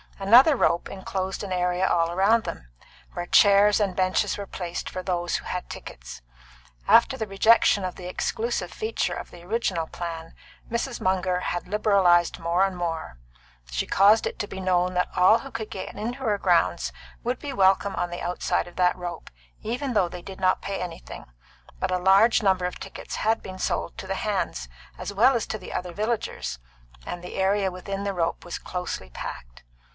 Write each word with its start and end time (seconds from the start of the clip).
Another 0.17 0.55
rope 0.55 0.87
enclosed 0.89 1.43
an 1.43 1.51
area 1.51 1.85
all 1.87 2.15
round 2.15 2.43
them, 2.43 2.67
where 3.13 3.25
chairs 3.25 3.79
and 3.79 3.95
benches 3.95 4.37
were 4.37 4.45
placed 4.47 4.87
for 4.89 5.01
those 5.01 5.35
who 5.37 5.45
had 5.45 5.67
tickets. 5.69 6.21
After 6.87 7.17
the 7.17 7.27
rejection 7.27 7.83
of 7.83 7.95
the 7.95 8.07
exclusive 8.07 8.71
feature 8.71 9.13
of 9.15 9.29
the 9.31 9.41
original 9.43 9.87
plan, 9.87 10.35
Mrs. 10.69 11.01
Munger 11.01 11.39
had 11.39 11.65
liberalised 11.67 12.39
more 12.39 12.65
and 12.65 12.77
more: 12.77 13.17
she 13.71 13.87
caused 13.87 14.27
it 14.27 14.37
to 14.39 14.47
be 14.47 14.59
known 14.59 14.93
that 14.93 15.09
all 15.15 15.39
who 15.39 15.49
could 15.51 15.71
get 15.71 15.93
into 15.93 16.19
her 16.19 16.37
grounds 16.37 16.91
would 17.23 17.39
be 17.39 17.53
welcome 17.53 17.95
on 17.95 18.09
the 18.11 18.21
outside 18.21 18.67
of 18.67 18.75
that 18.77 18.95
rope, 18.97 19.29
even 19.61 19.93
though 19.93 20.09
they 20.09 20.21
did 20.23 20.39
not 20.39 20.61
pay 20.61 20.79
anything; 20.81 21.25
but 21.79 21.91
a 21.91 21.97
large 21.99 22.41
number 22.43 22.65
of 22.65 22.79
tickets 22.79 23.17
had 23.17 23.41
been 23.41 23.59
sold 23.59 23.97
to 23.97 24.05
the 24.07 24.15
hands, 24.15 24.67
as 24.97 25.13
well 25.13 25.35
as 25.35 25.45
to 25.47 25.57
the 25.59 25.73
other 25.73 25.93
villagers, 25.93 26.59
and 27.05 27.23
the 27.23 27.35
area 27.35 27.71
within 27.71 28.03
the 28.03 28.13
rope 28.13 28.43
was 28.45 28.59
closely 28.59 29.09
packed. 29.11 29.63